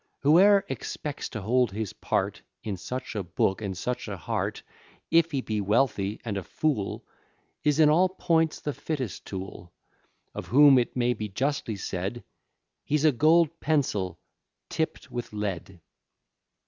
Whoe'er 0.23 0.65
expects 0.67 1.29
to 1.29 1.41
hold 1.41 1.69
his 1.71 1.93
part 1.93 2.41
In 2.63 2.75
such 2.75 3.13
a 3.13 3.21
book, 3.21 3.61
and 3.61 3.77
such 3.77 4.07
a 4.07 4.17
heart, 4.17 4.63
If 5.11 5.29
he 5.29 5.41
be 5.41 5.61
wealthy, 5.61 6.19
and 6.25 6.37
a 6.37 6.43
fool, 6.43 7.05
Is 7.63 7.79
in 7.79 7.87
all 7.87 8.09
points 8.09 8.59
the 8.61 8.73
fittest 8.73 9.25
tool; 9.27 9.71
Of 10.33 10.47
whom 10.47 10.79
it 10.79 10.95
may 10.95 11.13
be 11.13 11.29
justly 11.29 11.75
said, 11.75 12.23
He's 12.83 13.05
a 13.05 13.11
gold 13.11 13.59
pencil 13.59 14.19
tipp'd 14.69 15.09
with 15.11 15.33
lead. 15.33 15.79